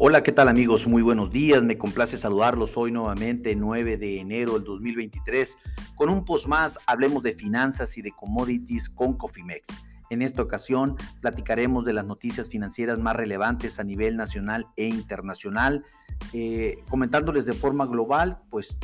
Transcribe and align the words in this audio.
Hola, 0.00 0.22
¿qué 0.22 0.30
tal 0.30 0.46
amigos? 0.46 0.86
Muy 0.86 1.02
buenos 1.02 1.32
días. 1.32 1.60
Me 1.64 1.76
complace 1.76 2.16
saludarlos 2.18 2.76
hoy 2.76 2.92
nuevamente, 2.92 3.56
9 3.56 3.96
de 3.96 4.20
enero 4.20 4.52
del 4.52 4.62
2023, 4.62 5.58
con 5.96 6.08
un 6.08 6.24
post 6.24 6.46
más. 6.46 6.78
Hablemos 6.86 7.24
de 7.24 7.32
finanzas 7.32 7.98
y 7.98 8.02
de 8.02 8.12
commodities 8.12 8.88
con 8.88 9.14
Cofimex. 9.14 9.66
En 10.10 10.22
esta 10.22 10.40
ocasión 10.40 10.94
platicaremos 11.20 11.84
de 11.84 11.94
las 11.94 12.04
noticias 12.04 12.48
financieras 12.48 13.00
más 13.00 13.16
relevantes 13.16 13.80
a 13.80 13.84
nivel 13.84 14.16
nacional 14.16 14.66
e 14.76 14.86
internacional, 14.86 15.84
eh, 16.32 16.78
comentándoles 16.88 17.44
de 17.44 17.54
forma 17.54 17.84
global, 17.84 18.38
pues 18.50 18.78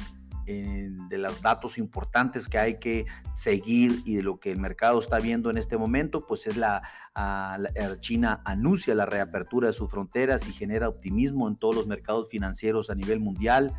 de 0.47 1.19
los 1.19 1.41
datos 1.41 1.79
importantes 1.79 2.49
que 2.49 2.59
hay 2.59 2.79
que 2.79 3.07
seguir 3.35 4.03
y 4.05 4.17
de 4.17 4.23
lo 4.23 4.39
que 4.39 4.51
el 4.51 4.59
mercado 4.59 4.99
está 4.99 5.19
viendo 5.19 5.51
en 5.51 5.57
este 5.57 5.77
momento, 5.77 6.27
pues 6.27 6.47
es 6.47 6.57
la, 6.57 6.83
China 8.01 8.43
anuncia 8.45 8.95
la 8.95 9.07
reapertura 9.07 9.69
de 9.69 9.73
sus 9.73 9.91
fronteras 9.91 10.49
y 10.49 10.53
genera 10.53 10.89
optimismo 10.89 11.49
en 11.49 11.57
todos 11.57 11.75
los 11.75 11.87
mercados 11.87 12.29
financieros 12.29 12.91
a 12.91 12.95
nivel 12.95 13.21
mundial. 13.21 13.73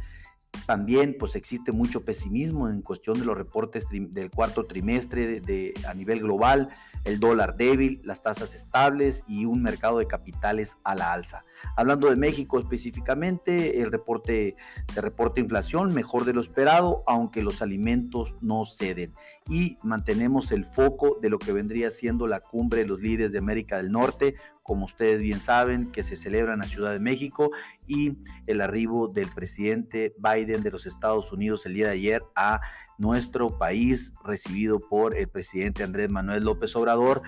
También 0.66 1.16
pues 1.20 1.36
existe 1.36 1.72
mucho 1.72 2.04
pesimismo 2.04 2.70
en 2.70 2.82
cuestión 2.82 3.20
de 3.20 3.26
los 3.26 3.38
reportes 3.38 3.88
del 3.90 4.32
cuarto 4.32 4.66
trimestre 4.66 5.42
a 5.88 5.94
nivel 5.94 6.22
global, 6.22 6.70
el 7.04 7.20
dólar 7.20 7.56
débil, 7.56 8.02
las 8.04 8.24
tasas 8.24 8.56
estables 8.56 9.24
y 9.28 9.46
un 9.46 9.62
mercado 9.62 10.00
de 10.00 10.08
capitales 10.08 10.78
a 10.84 10.96
la 10.96 11.14
alza. 11.14 11.46
Hablando 11.76 12.10
de 12.10 12.16
México 12.16 12.60
específicamente, 12.60 13.82
el 13.82 13.92
reporte 13.92 14.56
se 14.92 15.02
reporta 15.02 15.40
inflación 15.40 15.94
mejor 15.94 16.26
de 16.26 16.34
lo 16.34 16.42
esperado, 16.42 17.04
aunque 17.06 17.44
los 17.44 17.62
alimentos 17.62 18.36
no 18.42 18.66
ceden. 18.66 19.14
Y 19.48 19.78
mantenemos 19.84 20.52
el 20.52 20.66
foco 20.66 21.20
de 21.22 21.30
lo 21.30 21.38
que 21.38 21.54
vendría 21.54 21.92
siendo 21.92 22.28
la 22.28 22.40
cumbre 22.40 22.80
de 22.80 22.88
los 22.88 23.00
líderes 23.00 23.32
de 23.32 23.38
América 23.38 23.78
del 23.78 23.92
Norte, 23.92 24.36
como 24.66 24.86
ustedes 24.86 25.22
bien 25.22 25.40
saben, 25.40 25.92
que 25.92 26.02
se 26.02 26.16
celebra 26.16 26.54
en 26.54 26.60
la 26.60 26.66
Ciudad 26.66 26.92
de 26.92 27.00
México 27.00 27.52
y 27.86 28.18
el 28.48 28.62
arribo 28.62 29.08
del 29.08 29.30
presidente 29.30 30.16
Biden 30.18 30.64
de 30.64 30.72
los 30.72 30.88
Estados 30.88 31.32
Unidos 31.32 31.68
el 31.68 31.76
día 31.76 31.86
de 31.86 31.94
ayer 31.94 32.24
a 32.36 32.62
nuestro 32.98 33.60
país, 33.60 34.16
recibido 34.24 34.80
por 34.80 35.16
el 35.16 35.28
presidente 35.28 35.84
Andrés 35.84 36.10
Manuel 36.10 36.44
López 36.44 36.76
Obrador. 36.76 37.22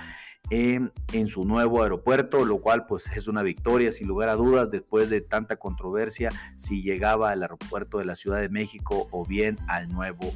En, 0.50 0.94
su 1.28 1.44
nuevo 1.44 1.84
aeropuerto, 1.84 2.46
lo 2.46 2.62
cual 2.62 2.86
pues 2.86 3.08
es 3.18 3.28
una 3.28 3.44
victoria 3.44 3.92
sin 3.92 4.08
lugar 4.08 4.30
a 4.30 4.36
dudas 4.36 4.72
después 4.72 5.10
de 5.10 5.20
tanta 5.20 5.58
controversia 5.58 6.32
si 6.56 6.82
llegaba 6.82 7.32
al 7.32 7.42
aeropuerto 7.42 7.98
de 7.98 8.06
la 8.06 8.16
Ciudad 8.16 8.40
de 8.40 8.48
México 8.48 9.10
o 9.12 9.26
bien 9.26 9.58
al 9.68 9.90
nuevo 9.90 10.32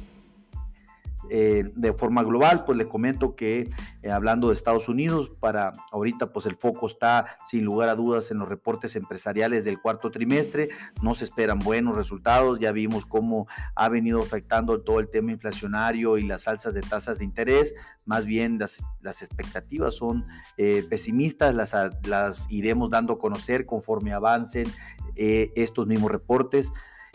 eh, 1.30 1.70
de 1.74 1.92
forma 1.92 2.22
global, 2.22 2.64
pues 2.64 2.76
le 2.76 2.88
comento 2.88 3.36
que 3.36 3.70
eh, 4.02 4.10
hablando 4.10 4.48
de 4.48 4.54
Estados 4.54 4.88
Unidos, 4.88 5.30
para 5.40 5.72
ahorita 5.92 6.32
pues 6.32 6.46
el 6.46 6.56
foco 6.56 6.86
está 6.86 7.38
sin 7.44 7.64
lugar 7.64 7.88
a 7.88 7.94
dudas 7.94 8.30
en 8.30 8.38
los 8.38 8.48
reportes 8.48 8.96
empresariales 8.96 9.64
del 9.64 9.80
cuarto 9.80 10.10
trimestre, 10.10 10.70
no 11.00 11.14
se 11.14 11.24
esperan 11.24 11.58
buenos 11.60 11.96
resultados, 11.96 12.58
ya 12.58 12.72
vimos 12.72 13.06
cómo 13.06 13.46
ha 13.74 13.88
venido 13.88 14.20
afectando 14.20 14.80
todo 14.82 14.98
el 14.98 15.08
tema 15.08 15.30
inflacionario 15.30 16.18
y 16.18 16.26
las 16.26 16.48
alzas 16.48 16.74
de 16.74 16.80
tasas 16.80 17.18
de 17.18 17.24
interés, 17.24 17.74
más 18.04 18.26
bien 18.26 18.58
las, 18.58 18.82
las 19.00 19.22
expectativas 19.22 19.94
son 19.94 20.26
eh, 20.56 20.84
pesimistas, 20.90 21.54
las, 21.54 21.74
las 22.04 22.50
iremos 22.50 22.90
dando 22.90 23.14
a 23.14 23.18
conocer 23.18 23.64
conforme 23.64 24.12
avancen 24.12 24.66
estos 25.14 25.86
mismos 25.86 26.10
reportes. 26.10 26.72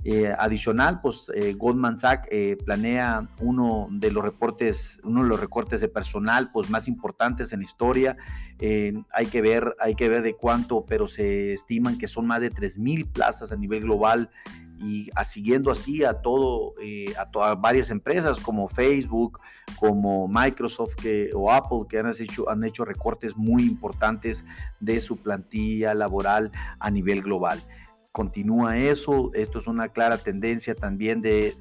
Eh, 0.10 0.34
adicional, 0.40 1.02
pues 1.02 1.30
eh, 1.36 1.54
Goldman 1.58 1.98
Sachs 1.98 2.30
eh, 2.32 2.56
planea 2.64 3.28
uno 3.42 3.88
de 3.92 4.10
los 4.10 4.24
reportes, 4.24 5.02
uno 5.04 5.22
de 5.22 5.28
los 5.28 5.38
recortes 5.38 5.82
de 5.82 5.90
personal 5.90 6.50
pues 6.54 6.70
más 6.70 6.88
importantes 6.88 7.52
en 7.52 7.60
la 7.60 7.66
historia. 7.66 8.16
hay 8.58 9.26
que 9.30 9.42
ver, 9.42 9.76
hay 9.82 9.96
que 9.96 10.08
ver 10.08 10.22
de 10.22 10.34
cuánto, 10.34 10.86
pero 10.86 11.08
se 11.08 11.52
estiman 11.52 11.98
que 11.98 12.08
son 12.08 12.26
más 12.26 12.40
de 12.40 12.54
3.000 12.54 13.12
plazas 13.12 13.52
a 13.52 13.58
nivel 13.58 13.82
global 13.82 14.30
y 14.80 15.10
siguiendo 15.26 15.72
así 15.72 16.06
a 16.06 16.14
todo, 16.22 16.76
a, 17.42 17.56
varias 17.56 17.92
empresas 17.92 18.40
como 18.40 18.70
Facebook, 18.70 19.42
como 19.78 20.30
Microsoft 20.30 20.96
o 21.36 21.52
Apple 21.52 21.80
que 21.90 22.00
han 22.00 22.08
hecho, 22.08 22.50
han 22.50 22.64
hecho 22.64 22.86
recortes 22.86 23.36
muy 23.36 23.64
importantes 23.64 24.46
de 24.80 25.02
su 25.02 25.18
plantilla 25.18 25.94
laboral 25.94 26.54
a 26.80 26.90
nivel 26.90 27.22
global 27.24 27.62
continúa 28.18 28.80
eso. 28.80 29.30
Esto 29.36 29.60
es 29.60 29.68
una 29.68 29.90
clara 29.90 30.18
tendencia 30.18 30.74
también 30.74 31.22
de, 31.22 31.54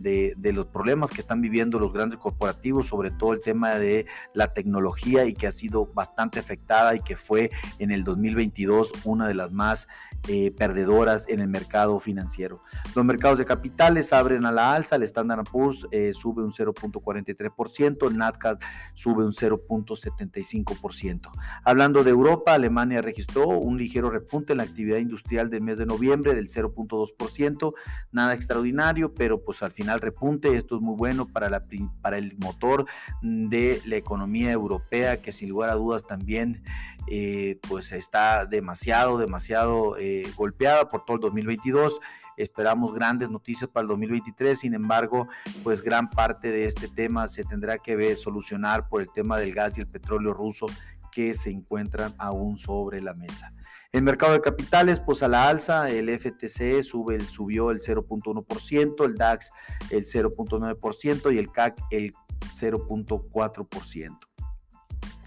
los 0.55 0.65
problemas 0.65 1.11
que 1.11 1.21
están 1.21 1.43
viviendo 1.43 1.79
los 1.79 1.93
grandes 1.93 2.19
corporativos, 2.19 2.87
sobre 2.87 3.11
todo 3.11 3.35
el 3.35 3.43
tema 3.43 3.75
de 3.75 4.07
la 4.33 4.55
tecnología 4.55 5.27
y 5.27 5.35
que 5.35 5.47
ha 5.47 5.51
sido 5.51 5.85
bastante 5.93 6.39
afectada 6.39 6.95
y 6.95 7.01
que 7.01 7.15
fue 7.15 7.51
en 7.79 7.91
el 7.91 8.05
2022 8.05 8.91
una 9.05 9.29
de 9.29 9.35
las 9.35 9.53
más 9.53 9.87
eh, 10.29 10.51
perdedoras 10.51 11.29
en 11.29 11.41
el 11.41 11.49
mercado 11.49 12.01
financiero. 12.01 12.63
Los 12.95 13.05
mercados 13.05 13.37
de 13.37 13.45
capitales 13.45 14.15
abren 14.15 14.47
a 14.47 14.51
la 14.51 14.73
alza, 14.73 14.97
el 14.97 15.03
Standard 15.03 15.45
Poor's 15.45 15.87
eh, 15.91 16.15
sube 16.15 16.43
un 16.43 16.53
0.43%, 16.53 18.09
el 18.09 18.17
Nasdaq 18.17 18.65
sube 18.95 19.27
un 19.27 19.33
0.75%. 19.33 21.31
Hablando 21.65 22.03
de 22.03 22.11
Europa, 22.11 22.55
Alemania 22.55 23.03
registró 23.03 23.47
un 23.47 23.77
ligero 23.77 24.09
repunte 24.09 24.53
en 24.53 24.59
la 24.59 24.65
actividad 24.65 24.97
industrial 24.99 25.51
del 25.51 25.61
mes 25.61 25.77
de 25.77 25.85
noviembre 25.85 26.35
del 26.35 26.46
0.2%, 26.47 27.75
nada 28.13 28.35
extraordinario, 28.35 29.15
pero 29.15 29.43
pues 29.43 29.63
al 29.63 29.73
final 29.73 30.01
repunte, 30.01 30.55
esto 30.55 30.77
es 30.77 30.83
muy 30.83 30.97
bueno 30.97 31.27
para, 31.27 31.51
la, 31.51 31.63
para 32.01 32.19
el 32.19 32.37
motor 32.39 32.87
de 33.23 33.81
la 33.85 33.97
economía 33.97 34.53
europea, 34.53 35.21
que 35.21 35.33
sin 35.33 35.49
lugar 35.49 35.71
a 35.71 35.75
dudas 35.75 36.07
también 36.07 36.63
eh, 37.09 37.61
pues 37.69 37.93
está 37.93 38.47
demasiado, 38.47 39.19
demasiado 39.19 39.97
eh, 39.97 40.25
golpeada 40.37 40.89
por 40.89 41.05
todo 41.05 41.17
el 41.17 41.21
2022. 41.21 42.01
Esperamos 42.37 42.93
grandes 42.93 43.31
noticias 43.31 43.71
para 43.71 43.83
el 43.83 43.89
2023, 43.89 44.59
sin 44.59 44.75
embargo, 44.75 45.29
pues 45.63 45.83
gran 45.83 46.11
parte 46.11 46.51
de 46.51 46.65
este 46.65 46.89
tema 46.89 47.29
se 47.29 47.45
tendrá 47.45 47.79
que 47.79 47.97
ver, 47.97 48.17
solucionar 48.17 48.89
por 48.89 49.01
el 49.01 49.11
tema 49.11 49.39
del 49.39 49.55
gas 49.55 49.79
y 49.79 49.81
el 49.81 49.87
petróleo 49.87 50.35
ruso 50.35 50.67
que 51.13 51.33
se 51.33 51.51
encuentran 51.51 52.15
aún 52.19 52.59
sobre 52.59 53.01
la 53.01 53.15
mesa. 53.15 53.53
El 53.97 54.03
mercado 54.03 54.35
de 54.35 54.43
capitales, 54.43 55.01
pues 55.01 55.23
a 55.23 55.29
la 55.29 55.49
alza, 55.49 55.89
el 55.89 56.11
FTC 56.11 56.83
sube, 56.83 57.19
subió 57.21 57.71
el 57.71 57.81
0.1%, 57.81 59.05
el 59.07 59.15
DAX 59.15 59.51
el 59.89 60.05
0.9% 60.05 61.35
y 61.35 61.39
el 61.39 61.51
CAC 61.51 61.79
el 61.91 62.13
0.4%. 62.61 64.19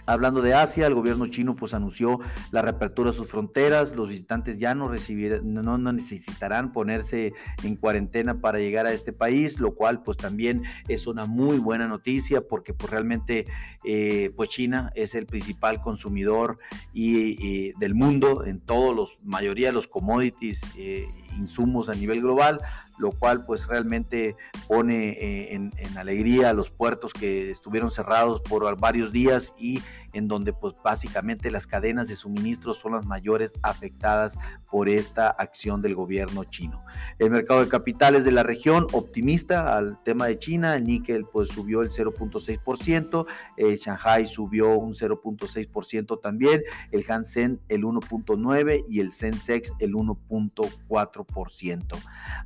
Hablando 0.09 0.41
de 0.41 0.55
Asia, 0.55 0.87
el 0.87 0.95
gobierno 0.95 1.27
chino 1.27 1.55
pues 1.55 1.75
anunció 1.75 2.19
la 2.49 2.63
reapertura 2.63 3.11
de 3.11 3.15
sus 3.15 3.27
fronteras, 3.27 3.95
los 3.95 4.09
visitantes 4.09 4.57
ya 4.57 4.73
no 4.73 4.87
recibirán, 4.87 5.53
no, 5.53 5.77
necesitarán 5.77 6.73
ponerse 6.73 7.33
en 7.61 7.75
cuarentena 7.75 8.41
para 8.41 8.57
llegar 8.57 8.87
a 8.87 8.91
este 8.91 9.13
país, 9.13 9.59
lo 9.59 9.75
cual 9.75 10.01
pues 10.01 10.17
también 10.17 10.63
es 10.87 11.05
una 11.05 11.27
muy 11.27 11.59
buena 11.59 11.87
noticia 11.87 12.41
porque 12.41 12.73
pues 12.73 12.89
realmente 12.89 13.45
eh, 13.85 14.33
pues 14.35 14.49
China 14.49 14.91
es 14.95 15.13
el 15.13 15.27
principal 15.27 15.79
consumidor 15.79 16.57
y, 16.91 17.73
del 17.73 17.93
mundo 17.93 18.45
en 18.45 18.61
todos 18.61 18.95
los 18.95 19.15
mayoría 19.23 19.67
de 19.67 19.73
los 19.73 19.87
commodities 19.87 20.71
eh, 20.75 21.07
insumos 21.39 21.89
a 21.89 21.95
nivel 21.95 22.21
global, 22.21 22.61
lo 22.97 23.11
cual 23.11 23.45
pues 23.45 23.67
realmente 23.67 24.35
pone 24.67 25.09
eh, 25.09 25.55
en, 25.55 25.97
alegría 25.97 26.49
a 26.49 26.53
los 26.53 26.69
puertos 26.69 27.13
que 27.13 27.49
estuvieron 27.49 27.91
cerrados 27.91 28.41
por 28.41 28.77
varios 28.77 29.11
días 29.11 29.53
y 29.59 29.81
en 30.13 30.27
donde 30.27 30.53
pues 30.53 30.73
básicamente 30.83 31.51
las 31.51 31.67
cadenas 31.67 32.07
de 32.07 32.15
suministro 32.15 32.73
son 32.73 32.93
las 32.93 33.05
mayores 33.05 33.53
afectadas 33.61 34.37
por 34.69 34.89
esta 34.89 35.29
acción 35.29 35.81
del 35.81 35.95
gobierno 35.95 36.43
chino. 36.43 36.79
El 37.17 37.31
mercado 37.31 37.61
de 37.61 37.69
capitales 37.69 38.25
de 38.25 38.31
la 38.31 38.43
región 38.43 38.87
optimista 38.93 39.77
al 39.77 40.01
tema 40.03 40.27
de 40.27 40.37
China, 40.39 40.75
el 40.75 40.85
níquel 40.85 41.25
pues 41.25 41.49
subió 41.49 41.81
el 41.81 41.89
0.6%, 41.89 43.25
el 43.57 43.77
Shanghai 43.77 44.25
subió 44.25 44.77
un 44.77 44.93
0.6% 44.93 46.21
también, 46.21 46.61
el 46.91 47.05
Hansen 47.09 47.59
el 47.69 47.83
1.9% 47.83 48.85
y 48.87 48.99
el 48.99 49.11
Sensex 49.11 49.73
el 49.79 49.93
1.4%. 49.93 51.85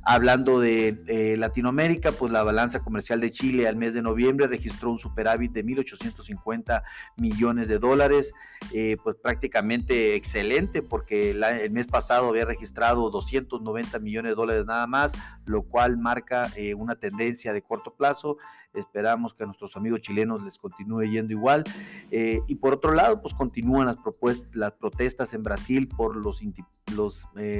Hablando 0.02 0.60
de 0.60 1.02
eh, 1.06 1.36
Latinoamérica, 1.36 2.12
pues 2.12 2.32
la 2.32 2.42
balanza 2.42 2.80
comercial 2.80 3.20
de 3.20 3.30
Chile 3.30 3.68
al 3.68 3.76
mes 3.76 3.94
de 3.94 4.02
noviembre 4.02 4.46
registró 4.46 4.90
un 4.90 4.98
superávit 4.98 5.52
de 5.52 5.64
1.850 5.64 6.82
millones 7.16 7.53
de 7.54 7.78
dólares, 7.78 8.34
eh, 8.72 8.96
pues 9.02 9.16
prácticamente 9.16 10.14
excelente 10.14 10.82
porque 10.82 11.30
el 11.30 11.70
mes 11.70 11.86
pasado 11.86 12.28
había 12.28 12.44
registrado 12.44 13.10
290 13.10 13.98
millones 13.98 14.32
de 14.32 14.36
dólares 14.36 14.66
nada 14.66 14.86
más, 14.86 15.12
lo 15.44 15.62
cual 15.62 15.96
marca 15.98 16.50
eh, 16.56 16.74
una 16.74 16.96
tendencia 16.96 17.52
de 17.52 17.62
corto 17.62 17.94
plazo 17.94 18.36
esperamos 18.72 19.34
que 19.34 19.44
a 19.44 19.46
nuestros 19.46 19.76
amigos 19.76 20.00
chilenos 20.00 20.42
les 20.42 20.58
continúe 20.58 21.04
yendo 21.04 21.32
igual. 21.32 21.62
Eh, 22.10 22.40
y 22.48 22.56
por 22.56 22.74
otro 22.74 22.92
lado, 22.92 23.22
pues 23.22 23.32
continúan 23.32 23.86
las, 23.86 23.98
las 24.52 24.72
protestas 24.72 25.32
en 25.32 25.44
Brasil 25.44 25.88
por 25.88 26.16
los, 26.16 26.42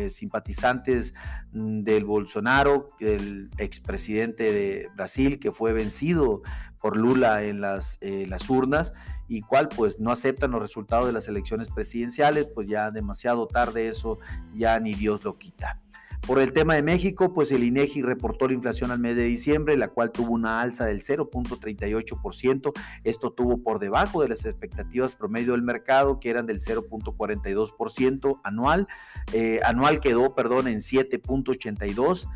simpatizantes 0.09 1.15
mm, 1.53 1.83
del 1.83 2.05
Bolsonaro, 2.05 2.89
el 2.99 3.51
expresidente 3.59 4.53
de 4.53 4.89
Brasil, 4.97 5.39
que 5.39 5.53
fue 5.53 5.73
vencido 5.73 6.43
por 6.81 6.97
Lula 6.97 7.45
en 7.45 7.61
las, 7.61 7.99
las 8.03 8.51
urnas 8.51 8.93
y 9.29 9.43
cual 9.43 9.69
pues 9.69 9.99
no 10.01 10.11
aceptan 10.11 10.51
los 10.51 10.61
resultados 10.61 11.07
de 11.07 11.13
las 11.13 11.29
elecciones 11.29 11.69
presidenciales, 11.69 12.47
pues 12.55 12.69
ya 12.69 12.91
demasiado 12.91 13.47
tarde 13.47 13.89
eso, 13.89 14.19
ya 14.55 14.79
ni 14.81 14.95
Dios 14.95 15.25
lo 15.25 15.39
quita. 15.39 15.81
Por 16.27 16.39
el 16.39 16.55
tema 16.55 16.75
de 16.75 16.83
México, 16.83 17.35
pues 17.35 17.53
el 17.53 17.63
INEGI 17.65 18.01
reportó 18.01 18.49
la 18.49 18.55
inflación 18.55 18.91
al 18.91 18.99
mes 18.99 19.15
de 19.15 19.25
diciembre, 19.25 19.77
la 19.77 19.89
cual 19.89 20.11
tuvo 20.11 20.33
una 20.33 20.63
alza 20.63 20.87
del 20.87 21.03
0.38%. 21.03 22.73
Esto 23.05 23.33
tuvo 23.33 23.59
por 23.59 23.79
debajo 23.79 24.23
de 24.23 24.29
las 24.29 24.43
expectativas 24.47 25.15
promedio 25.15 25.53
del 25.53 25.61
mercado, 25.61 26.21
que 26.21 26.31
eran 26.31 26.47
del 26.47 26.61
0.42% 26.61 28.41
anual. 28.43 28.89
Eh, 29.35 29.61
anual 29.67 30.01
quedó, 30.01 30.35
perdón, 30.35 30.67
en 30.69 30.79
7.82%. 30.79 32.27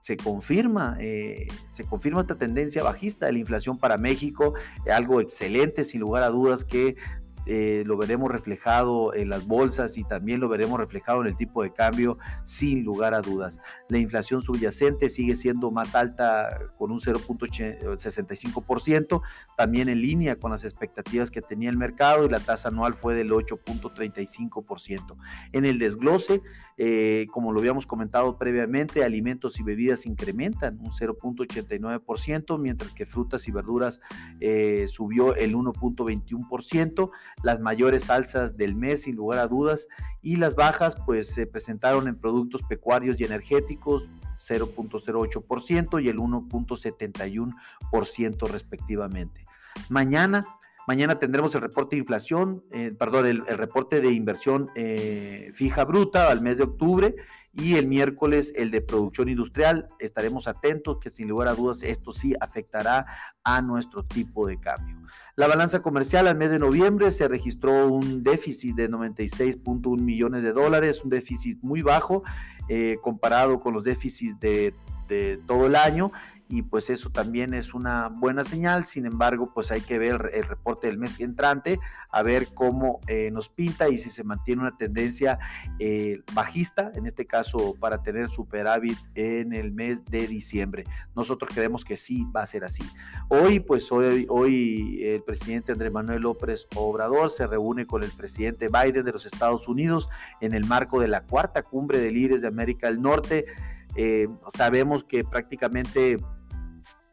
Se, 0.00 0.16
confirma, 0.16 0.96
eh, 1.00 1.46
se 1.70 1.84
confirma 1.84 2.22
esta 2.22 2.34
tendencia 2.36 2.82
bajista 2.82 3.26
de 3.26 3.32
la 3.32 3.38
inflación 3.38 3.78
para 3.78 3.96
México, 3.96 4.52
algo 4.92 5.20
excelente, 5.20 5.84
sin 5.84 6.00
lugar 6.00 6.24
a 6.24 6.28
dudas, 6.28 6.64
que 6.64 6.96
eh, 7.46 7.82
lo 7.86 7.96
veremos 7.96 8.30
reflejado 8.30 9.14
en 9.14 9.28
las 9.28 9.46
bolsas 9.46 9.98
y 9.98 10.04
también 10.04 10.40
lo 10.40 10.48
veremos 10.48 10.78
reflejado 10.78 11.20
en 11.20 11.28
el 11.28 11.36
tipo 11.36 11.62
de 11.62 11.72
cambio 11.72 12.18
sin 12.42 12.84
lugar 12.84 13.14
a 13.14 13.20
dudas. 13.20 13.60
La 13.88 13.98
inflación 13.98 14.42
subyacente 14.42 15.08
sigue 15.08 15.34
siendo 15.34 15.70
más 15.70 15.94
alta 15.94 16.58
con 16.78 16.90
un 16.90 17.00
0.65%, 17.00 19.22
también 19.56 19.88
en 19.88 20.00
línea 20.00 20.36
con 20.36 20.50
las 20.50 20.64
expectativas 20.64 21.30
que 21.30 21.42
tenía 21.42 21.70
el 21.70 21.76
mercado 21.76 22.24
y 22.24 22.28
la 22.28 22.40
tasa 22.40 22.68
anual 22.68 22.94
fue 22.94 23.14
del 23.14 23.30
8.35%. 23.30 25.16
En 25.52 25.64
el 25.64 25.78
desglose, 25.78 26.42
eh, 26.76 27.26
como 27.30 27.52
lo 27.52 27.60
habíamos 27.60 27.86
comentado 27.86 28.38
previamente, 28.38 29.04
alimentos 29.04 29.60
y 29.60 29.62
bebidas 29.62 30.06
incrementan 30.06 30.78
un 30.80 30.90
0.89%, 30.90 32.58
mientras 32.58 32.92
que 32.92 33.06
frutas 33.06 33.46
y 33.48 33.52
verduras 33.52 34.00
eh, 34.40 34.86
subió 34.88 35.34
el 35.34 35.54
1.21%. 35.54 37.10
Las 37.42 37.60
mayores 37.60 38.10
alzas 38.10 38.56
del 38.56 38.76
mes, 38.76 39.02
sin 39.02 39.16
lugar 39.16 39.38
a 39.38 39.48
dudas, 39.48 39.86
y 40.22 40.36
las 40.36 40.54
bajas, 40.54 40.96
pues 41.04 41.28
se 41.28 41.46
presentaron 41.46 42.08
en 42.08 42.16
productos 42.16 42.62
pecuarios 42.62 43.20
y 43.20 43.24
energéticos, 43.24 44.04
0.08% 44.38 46.02
y 46.02 46.08
el 46.08 46.18
1.71% 46.18 48.48
respectivamente. 48.48 49.46
Mañana 49.88 50.44
Mañana 50.86 51.18
tendremos 51.18 51.54
el 51.54 51.62
reporte 51.62 51.96
de 51.96 52.00
inflación, 52.00 52.62
eh, 52.70 52.92
perdón, 52.98 53.26
el, 53.26 53.46
reporte 53.46 54.02
de 54.02 54.12
inversión 54.12 54.70
eh, 54.74 55.50
fija 55.54 55.84
bruta 55.84 56.30
al 56.30 56.42
mes 56.42 56.58
de 56.58 56.64
octubre 56.64 57.14
y 57.54 57.76
el 57.76 57.86
miércoles 57.86 58.52
el 58.54 58.70
de 58.70 58.82
producción 58.82 59.30
industrial. 59.30 59.86
Estaremos 59.98 60.46
atentos 60.46 60.98
que 61.00 61.08
sin 61.08 61.28
lugar 61.28 61.48
a 61.48 61.54
dudas 61.54 61.82
esto 61.82 62.12
sí 62.12 62.34
afectará 62.38 63.06
a 63.44 63.62
nuestro 63.62 64.04
tipo 64.04 64.46
de 64.46 64.60
cambio. 64.60 64.98
La 65.36 65.46
balanza 65.46 65.80
comercial 65.80 66.26
al 66.26 66.36
mes 66.36 66.50
de 66.50 66.58
noviembre 66.58 67.10
se 67.10 67.28
registró 67.28 67.86
un 67.86 68.22
déficit 68.22 68.76
de 68.76 68.90
96.1 68.90 69.98
millones 69.98 70.42
de 70.42 70.52
dólares, 70.52 71.02
un 71.02 71.10
déficit 71.10 71.62
muy 71.62 71.80
bajo 71.80 72.24
eh, 72.68 72.98
comparado 73.02 73.60
con 73.60 73.72
los 73.72 73.84
déficits 73.84 74.38
de, 74.38 74.74
de 75.08 75.38
todo 75.46 75.66
el 75.66 75.76
año 75.76 76.12
y 76.48 76.62
pues 76.62 76.90
eso 76.90 77.10
también 77.10 77.54
es 77.54 77.74
una 77.74 78.08
buena 78.08 78.44
señal. 78.44 78.84
Sin 78.84 79.06
embargo, 79.06 79.52
pues 79.54 79.70
hay 79.70 79.80
que 79.80 79.98
ver 79.98 80.30
el 80.34 80.44
reporte 80.44 80.86
del 80.86 80.98
mes 80.98 81.20
entrante, 81.20 81.78
a 82.10 82.22
ver 82.22 82.48
cómo 82.54 83.00
eh, 83.06 83.30
nos 83.32 83.48
pinta 83.48 83.88
y 83.88 83.98
si 83.98 84.10
se 84.10 84.24
mantiene 84.24 84.62
una 84.62 84.76
tendencia 84.76 85.38
eh, 85.78 86.22
bajista, 86.32 86.92
en 86.94 87.06
este 87.06 87.26
caso 87.26 87.74
para 87.80 88.02
tener 88.02 88.28
superávit 88.28 88.98
en 89.14 89.52
el 89.52 89.72
mes 89.72 90.04
de 90.04 90.26
diciembre. 90.26 90.84
Nosotros 91.14 91.50
creemos 91.52 91.84
que 91.84 91.96
sí 91.96 92.26
va 92.34 92.42
a 92.42 92.46
ser 92.46 92.64
así. 92.64 92.84
Hoy, 93.28 93.60
pues 93.60 93.90
hoy, 93.90 94.26
hoy 94.28 95.02
el 95.02 95.22
presidente 95.22 95.72
Andrés 95.72 95.92
Manuel 95.92 96.22
López 96.22 96.68
Obrador 96.76 97.30
se 97.30 97.46
reúne 97.46 97.86
con 97.86 98.02
el 98.02 98.10
presidente 98.10 98.68
Biden 98.68 99.04
de 99.04 99.12
los 99.12 99.26
Estados 99.26 99.68
Unidos 99.68 100.08
en 100.40 100.54
el 100.54 100.64
marco 100.66 101.00
de 101.00 101.08
la 101.08 101.22
cuarta 101.22 101.62
cumbre 101.62 101.98
de 101.98 102.10
líderes 102.10 102.42
de 102.42 102.48
América 102.48 102.88
del 102.88 103.00
Norte. 103.00 103.46
Eh, 103.96 104.28
sabemos 104.48 105.04
que 105.04 105.24
prácticamente 105.24 106.18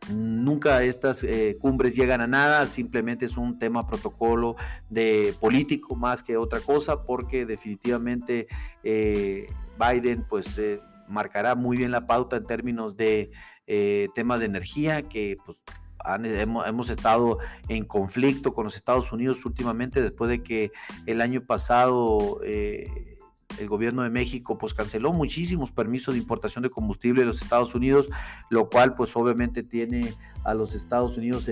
nunca 0.09 0.83
estas 0.83 1.23
eh, 1.23 1.57
cumbres 1.59 1.95
llegan 1.95 2.21
a 2.21 2.27
nada, 2.27 2.65
simplemente 2.65 3.25
es 3.25 3.37
un 3.37 3.59
tema 3.59 3.85
protocolo 3.85 4.55
de 4.89 5.33
político 5.39 5.95
más 5.95 6.23
que 6.23 6.37
otra 6.37 6.59
cosa, 6.59 7.03
porque 7.03 7.45
definitivamente 7.45 8.47
eh, 8.83 9.47
Biden 9.79 10.25
pues 10.27 10.59
marcará 11.07 11.55
muy 11.55 11.77
bien 11.77 11.91
la 11.91 12.07
pauta 12.07 12.37
en 12.37 12.45
términos 12.45 12.97
de 12.97 13.31
temas 14.15 14.39
de 14.39 14.47
energía 14.47 15.01
que 15.01 15.37
pues, 15.45 15.61
hemos, 16.23 16.67
hemos, 16.67 16.89
estado 16.89 17.37
en 17.69 17.85
conflicto 17.85 18.53
con 18.53 18.65
los 18.65 18.75
Estados 18.75 19.13
Unidos 19.13 19.45
últimamente 19.45 20.01
después 20.01 20.29
de 20.29 20.43
que 20.43 20.71
el 21.05 21.21
año 21.21 21.45
pasado 21.45 22.41
el 23.59 23.67
gobierno 23.67 24.03
de 24.03 24.09
México 24.09 24.57
pues 24.57 24.73
canceló 24.73 25.13
muchísimos 25.13 25.71
permisos 25.71 26.13
de 26.13 26.19
importación 26.19 26.63
de 26.63 26.69
combustible 26.69 27.21
de 27.21 27.27
los 27.27 27.41
Estados 27.41 27.75
Unidos, 27.75 28.07
lo 28.49 28.69
cual 28.69 28.95
pues 28.95 29.15
obviamente 29.15 29.63
tiene 29.63 30.13
a 30.43 30.53
los 30.53 30.75
Estados 30.75 31.17
Unidos 31.17 31.49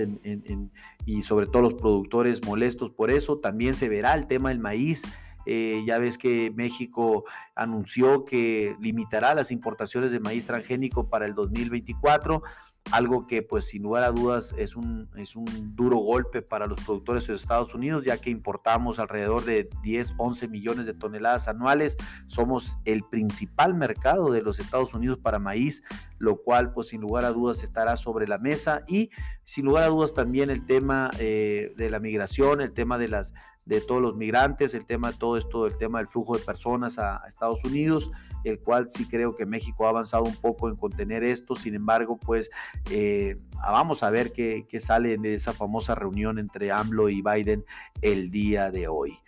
y 1.06 1.22
sobre 1.22 1.46
todo 1.46 1.62
los 1.62 1.74
productores 1.74 2.44
molestos 2.44 2.90
por 2.90 3.10
eso. 3.10 3.38
También 3.38 3.74
se 3.74 3.88
verá 3.88 4.14
el 4.14 4.26
tema 4.26 4.50
del 4.50 4.58
maíz. 4.58 5.04
Eh, 5.46 5.82
ya 5.86 5.98
ves 5.98 6.18
que 6.18 6.52
México 6.54 7.24
anunció 7.54 8.24
que 8.24 8.76
limitará 8.78 9.34
las 9.34 9.50
importaciones 9.50 10.12
de 10.12 10.20
maíz 10.20 10.44
transgénico 10.44 11.08
para 11.08 11.24
el 11.24 11.34
2024 11.34 12.42
algo 12.90 13.26
que 13.26 13.42
pues 13.42 13.66
sin 13.68 13.82
lugar 13.82 14.02
a 14.02 14.10
dudas 14.10 14.54
es 14.58 14.74
un, 14.74 15.08
es 15.16 15.36
un 15.36 15.76
duro 15.76 15.98
golpe 15.98 16.42
para 16.42 16.66
los 16.66 16.80
productores 16.80 17.26
de 17.26 17.34
Estados 17.34 17.74
Unidos, 17.74 18.04
ya 18.04 18.18
que 18.18 18.30
importamos 18.30 18.98
alrededor 18.98 19.44
de 19.44 19.68
10, 19.82 20.14
11 20.16 20.48
millones 20.48 20.86
de 20.86 20.94
toneladas 20.94 21.48
anuales. 21.48 21.96
Somos 22.26 22.76
el 22.84 23.02
principal 23.04 23.74
mercado 23.74 24.30
de 24.30 24.42
los 24.42 24.58
Estados 24.58 24.94
Unidos 24.94 25.18
para 25.18 25.38
maíz, 25.38 25.82
lo 26.20 26.42
cual 26.42 26.72
pues 26.72 26.88
sin 26.88 27.00
lugar 27.00 27.24
a 27.24 27.32
dudas 27.32 27.64
estará 27.64 27.96
sobre 27.96 28.28
la 28.28 28.38
mesa 28.38 28.84
y 28.86 29.10
sin 29.42 29.64
lugar 29.64 29.84
a 29.84 29.88
dudas 29.88 30.12
también 30.12 30.50
el 30.50 30.66
tema 30.66 31.10
eh, 31.18 31.72
de 31.76 31.90
la 31.90 31.98
migración, 31.98 32.60
el 32.60 32.72
tema 32.72 32.98
de 32.98 33.08
las 33.08 33.34
de 33.64 33.80
todos 33.80 34.02
los 34.02 34.16
migrantes, 34.16 34.74
el 34.74 34.84
tema 34.84 35.12
de 35.12 35.18
todo 35.18 35.36
esto, 35.38 35.66
el 35.66 35.76
tema 35.78 35.98
del 35.98 36.08
flujo 36.08 36.36
de 36.36 36.44
personas 36.44 36.98
a, 36.98 37.22
Estados 37.26 37.64
Unidos, 37.64 38.10
el 38.44 38.58
cual 38.58 38.90
sí 38.90 39.06
creo 39.06 39.34
que 39.34 39.46
México 39.46 39.86
ha 39.86 39.90
avanzado 39.90 40.24
un 40.24 40.36
poco 40.36 40.68
en 40.68 40.76
contener 40.76 41.24
esto, 41.24 41.54
sin 41.54 41.74
embargo, 41.74 42.18
pues 42.18 42.50
eh, 42.90 43.36
vamos 43.62 44.02
a 44.02 44.10
ver 44.10 44.32
qué, 44.32 44.66
sale 44.78 45.16
de 45.16 45.34
esa 45.34 45.52
famosa 45.52 45.94
reunión 45.94 46.38
entre 46.38 46.70
AMLO 46.70 47.08
y 47.08 47.22
Biden 47.22 47.64
el 48.02 48.30
día 48.30 48.70
de 48.70 48.88
hoy. 48.88 49.18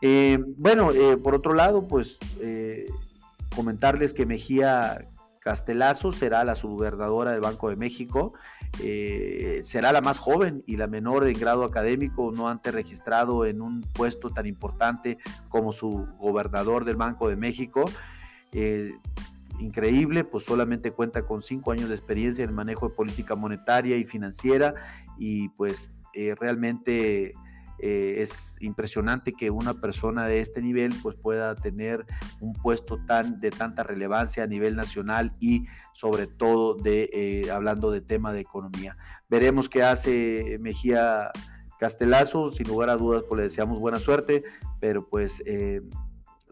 Eh, 0.00 0.38
bueno, 0.56 0.90
por 1.22 1.34
otro 1.34 1.54
lado, 1.54 1.86
pues 1.86 2.18
comentarles 3.54 4.12
que 4.12 4.26
Mejía 4.26 5.06
Castelazo 5.42 6.12
será 6.12 6.44
la 6.44 6.54
subgobernadora 6.54 7.32
del 7.32 7.40
Banco 7.40 7.68
de 7.68 7.76
México. 7.76 8.32
Eh, 8.80 9.60
será 9.64 9.92
la 9.92 10.00
más 10.00 10.18
joven 10.18 10.62
y 10.66 10.76
la 10.76 10.86
menor 10.86 11.26
en 11.26 11.38
grado 11.38 11.64
académico, 11.64 12.30
no 12.32 12.48
antes 12.48 12.72
registrado 12.72 13.44
en 13.44 13.60
un 13.60 13.80
puesto 13.80 14.30
tan 14.30 14.46
importante 14.46 15.18
como 15.48 15.72
su 15.72 16.06
gobernador 16.18 16.84
del 16.84 16.94
Banco 16.94 17.28
de 17.28 17.36
México. 17.36 17.84
Eh, 18.52 18.92
increíble, 19.58 20.22
pues 20.22 20.44
solamente 20.44 20.92
cuenta 20.92 21.26
con 21.26 21.42
cinco 21.42 21.72
años 21.72 21.88
de 21.88 21.96
experiencia 21.96 22.44
en 22.44 22.50
el 22.50 22.54
manejo 22.54 22.88
de 22.88 22.94
política 22.94 23.34
monetaria 23.34 23.96
y 23.96 24.04
financiera 24.04 24.74
y 25.18 25.48
pues 25.50 25.90
eh, 26.14 26.36
realmente 26.38 27.34
eh, 27.78 28.16
es 28.18 28.56
impresionante 28.60 29.32
que 29.32 29.50
una 29.50 29.74
persona 29.74 30.26
de 30.26 30.40
este 30.40 30.62
nivel 30.62 30.94
pues 31.02 31.16
pueda 31.16 31.54
tener 31.54 32.06
un 32.40 32.52
puesto 32.52 32.98
tan 33.04 33.40
de 33.40 33.50
tanta 33.50 33.82
relevancia 33.82 34.44
a 34.44 34.46
nivel 34.46 34.76
nacional 34.76 35.32
y 35.40 35.66
sobre 35.92 36.26
todo 36.26 36.74
de 36.74 37.10
eh, 37.12 37.50
hablando 37.50 37.90
de 37.90 38.00
tema 38.00 38.32
de 38.32 38.40
economía. 38.40 38.96
Veremos 39.28 39.68
qué 39.68 39.82
hace 39.82 40.58
Mejía 40.60 41.30
Castelazo, 41.78 42.52
sin 42.52 42.68
lugar 42.68 42.90
a 42.90 42.96
dudas 42.96 43.24
pues 43.28 43.36
le 43.38 43.42
deseamos 43.44 43.80
buena 43.80 43.98
suerte, 43.98 44.44
pero 44.78 45.08
pues 45.08 45.42
eh, 45.46 45.82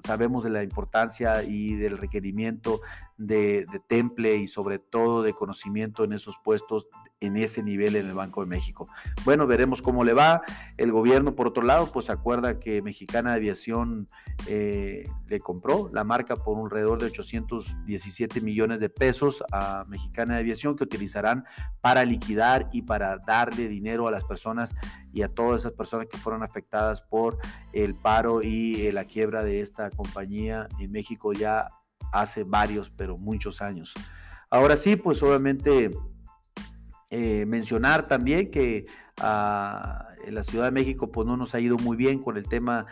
sabemos 0.01 0.45
de 0.45 0.51
la 0.51 0.63
importancia 0.63 1.43
y 1.43 1.75
del 1.75 1.99
requerimiento 1.99 2.81
de, 3.17 3.67
temple 3.87 4.37
y 4.37 4.47
sobre 4.47 4.79
todo 4.79 5.23
de 5.23 5.33
conocimiento 5.33 6.05
en 6.05 6.13
esos 6.13 6.37
puestos 6.43 6.89
en 7.21 7.37
ese 7.37 7.63
nivel 7.63 7.97
en 7.97 8.07
el 8.07 8.15
Banco 8.15 8.41
de 8.41 8.47
México. 8.47 8.89
Bueno, 9.25 9.47
veremos 9.47 9.83
cómo 9.83 10.05
le 10.05 10.15
va. 10.15 10.43
El 10.77 10.91
gobierno, 10.91 11.35
por 11.35 11.47
otro 11.47 11.63
lado, 11.63 11.93
pues 11.93 12.11
acuerda 12.11 12.59
que 12.59 12.83
Mexicana 12.83 13.35
Aviación 13.35 14.09
eh, 14.47 15.07
le 15.29 15.41
compró 15.41 15.91
la 15.93 16.03
marca 16.03 16.37
por 16.37 16.59
alrededor 16.59 16.99
de 17.01 17.07
817 17.07 18.41
millones 18.41 18.81
de 18.81 18.89
pesos 18.89 19.45
a 19.53 19.85
Mexicana 19.89 20.39
Aviación 20.39 20.77
que 20.77 20.85
utilizarán 20.85 21.45
para 21.81 22.05
liquidar 22.05 22.69
y 22.73 22.83
para 22.83 23.19
darle 23.19 23.69
dinero 23.69 24.09
a 24.09 24.11
las 24.11 24.25
personas 24.25 24.75
y 25.13 25.23
a 25.23 25.29
todas 25.29 25.61
esas 25.61 25.73
personas 25.73 26.07
que 26.07 26.17
fueron 26.17 26.43
afectadas 26.43 27.03
por 27.03 27.39
el 27.73 27.95
paro 27.95 28.43
y 28.43 28.87
eh, 28.87 28.93
la 28.93 29.05
quiebra 29.05 29.45
de 29.45 29.61
esta 29.61 29.91
compañía 29.91 30.69
en 30.79 30.91
México 30.91 31.33
ya 31.33 31.69
hace 32.13 32.45
varios, 32.45 32.91
pero 32.91 33.17
muchos 33.17 33.61
años. 33.61 33.95
Ahora 34.49 34.77
sí, 34.77 34.97
pues 34.97 35.23
obviamente 35.23 35.91
eh, 37.11 37.45
mencionar 37.47 38.09
también 38.09 38.51
que 38.51 38.87
ah, 39.21 40.09
la 40.29 40.43
Ciudad 40.43 40.67
de 40.67 40.71
México 40.71 41.11
pues 41.11 41.27
no 41.27 41.37
nos 41.37 41.55
ha 41.55 41.61
ido 41.61 41.77
muy 41.77 41.97
bien 41.97 42.23
con 42.23 42.37
el 42.37 42.49
tema, 42.49 42.87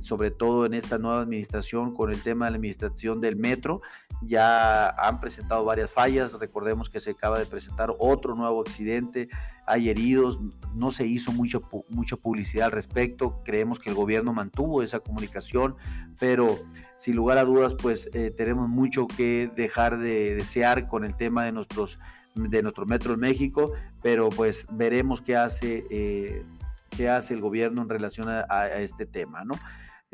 sobre 0.00 0.30
todo 0.30 0.66
en 0.66 0.74
esta 0.74 0.98
nueva 0.98 1.20
administración, 1.20 1.94
con 1.94 2.10
el 2.10 2.22
tema 2.22 2.46
de 2.46 2.52
la 2.52 2.56
administración 2.56 3.20
del 3.20 3.36
metro. 3.36 3.82
Ya 4.22 4.88
han 4.88 5.20
presentado 5.20 5.64
varias 5.64 5.90
fallas, 5.90 6.38
recordemos 6.38 6.88
que 6.88 7.00
se 7.00 7.10
acaba 7.10 7.38
de 7.38 7.46
presentar 7.46 7.94
otro 7.98 8.34
nuevo 8.34 8.60
accidente, 8.60 9.28
hay 9.66 9.88
heridos, 9.88 10.40
no 10.74 10.90
se 10.90 11.06
hizo 11.06 11.32
mucho, 11.32 11.68
mucha 11.88 12.16
publicidad 12.16 12.66
al 12.66 12.72
respecto, 12.72 13.42
creemos 13.44 13.78
que 13.78 13.90
el 13.90 13.94
gobierno 13.94 14.32
mantuvo 14.32 14.82
esa 14.82 15.00
comunicación, 15.00 15.76
pero 16.18 16.58
sin 16.96 17.16
lugar 17.16 17.38
a 17.38 17.44
dudas 17.44 17.74
pues 17.80 18.08
eh, 18.12 18.32
tenemos 18.36 18.68
mucho 18.68 19.06
que 19.06 19.50
dejar 19.54 19.98
de 19.98 20.34
desear 20.34 20.88
con 20.88 21.04
el 21.04 21.16
tema 21.16 21.44
de 21.44 21.52
nuestros 21.52 21.98
de 22.34 22.62
nuestro 22.62 22.86
metro 22.86 23.14
en 23.14 23.20
México, 23.20 23.72
pero 24.02 24.28
pues 24.28 24.66
veremos 24.72 25.20
qué 25.20 25.36
hace, 25.36 25.84
eh, 25.90 26.44
qué 26.90 27.08
hace 27.08 27.34
el 27.34 27.40
gobierno 27.40 27.82
en 27.82 27.88
relación 27.88 28.28
a, 28.28 28.68
este 28.78 29.06
tema, 29.06 29.44
¿no? 29.44 29.54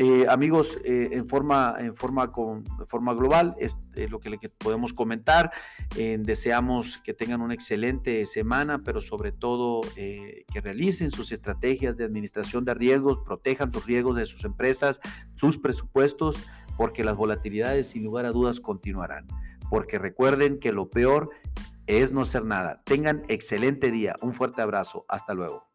Eh, 0.03 0.27
amigos, 0.31 0.79
eh, 0.83 1.11
en, 1.13 1.29
forma, 1.29 1.77
en, 1.79 1.95
forma 1.95 2.33
con, 2.33 2.65
forma 2.87 3.13
global, 3.13 3.55
es 3.59 3.77
lo 4.09 4.19
que, 4.19 4.49
podemos 4.49 4.95
comentar. 4.95 5.53
deseamos 5.95 6.99
que 7.05 7.13
tengan 7.13 7.43
una 7.43 7.53
excelente 7.53 8.25
semana, 8.25 8.79
pero 8.83 9.03
sobre 9.03 9.31
todo 9.31 9.83
que 9.95 10.61
realicen 10.63 11.11
sus 11.11 11.33
estrategias 11.33 11.99
de 11.99 12.05
administración 12.05 12.65
de 12.65 12.73
riesgos, 12.73 13.19
protejan 13.27 13.73
sus 13.73 13.85
riesgos 13.85 14.17
de 14.17 14.25
sus 14.25 14.45
empresas, 14.45 15.01
sus 15.35 15.59
presupuestos, 15.59 16.39
porque 16.79 17.05
las 17.05 17.15
volatilidades 17.15 17.89
sin 17.89 18.05
lugar 18.05 18.25
a 18.25 18.33
dudas 18.33 18.59
continuarán. 18.59 19.27
Porque 19.69 19.99
recuerden 19.99 20.59
que 20.59 20.73
lo 20.73 20.89
peor 20.89 21.29
es 21.99 22.13
no 22.13 22.25
ser 22.25 22.45
nada. 22.45 22.77
Tengan 22.85 23.23
excelente 23.29 23.91
día. 23.91 24.15
Un 24.23 24.33
fuerte 24.33 24.63
abrazo. 24.63 25.05
Hasta 25.09 25.35
luego. 25.35 25.70